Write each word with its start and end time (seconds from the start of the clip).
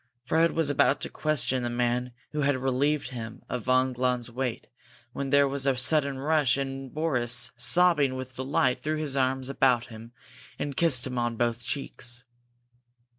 Fred 0.25 0.53
was 0.53 0.71
about 0.71 0.99
to 1.01 1.11
question 1.11 1.61
the 1.61 1.69
man 1.69 2.11
who 2.31 2.41
had 2.41 2.57
relieved 2.57 3.09
him 3.09 3.43
of 3.47 3.61
von 3.65 3.93
Glahn's 3.93 4.31
weight 4.31 4.65
when 5.13 5.29
there 5.29 5.47
was 5.47 5.67
a 5.67 5.77
sudden 5.77 6.17
rush, 6.17 6.57
and 6.57 6.91
Boris, 6.91 7.51
sobbing 7.55 8.15
with 8.15 8.35
delight, 8.35 8.79
threw 8.79 8.95
his 8.97 9.15
arms 9.15 9.47
about 9.47 9.89
him 9.89 10.11
and 10.57 10.75
kissed 10.75 11.05
him 11.05 11.19
on 11.19 11.35
both 11.35 11.63
cheeks. 11.63 12.23